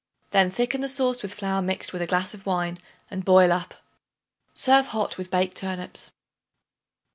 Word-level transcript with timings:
Then 0.31 0.49
thicken 0.49 0.81
the 0.81 0.89
sauce 0.89 1.21
with 1.21 1.35
flour 1.35 1.61
mixed 1.61 1.93
with 1.93 2.01
a 2.01 2.07
glass 2.07 2.33
of 2.33 2.43
wine 2.47 2.79
and 3.11 3.23
boil 3.23 3.51
up. 3.53 3.75
Serve 4.51 4.87
hot 4.87 5.15
with 5.19 5.29
baked 5.29 5.57
turnips. 5.57 6.09